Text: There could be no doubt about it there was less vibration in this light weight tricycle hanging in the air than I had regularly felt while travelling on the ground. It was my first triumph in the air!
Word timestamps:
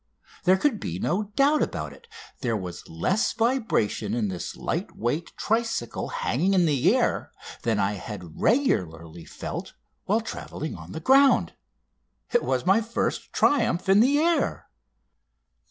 There 0.45 0.57
could 0.57 0.79
be 0.79 0.97
no 0.97 1.25
doubt 1.35 1.61
about 1.61 1.93
it 1.93 2.07
there 2.39 2.57
was 2.57 2.89
less 2.89 3.33
vibration 3.33 4.15
in 4.15 4.29
this 4.29 4.55
light 4.57 4.95
weight 4.95 5.31
tricycle 5.37 6.07
hanging 6.07 6.55
in 6.55 6.65
the 6.65 6.95
air 6.95 7.31
than 7.61 7.77
I 7.77 7.91
had 7.91 8.41
regularly 8.41 9.25
felt 9.25 9.73
while 10.05 10.21
travelling 10.21 10.75
on 10.75 10.93
the 10.93 10.99
ground. 10.99 11.53
It 12.31 12.41
was 12.43 12.65
my 12.65 12.81
first 12.81 13.31
triumph 13.31 13.87
in 13.87 13.99
the 13.99 14.17
air! 14.17 14.69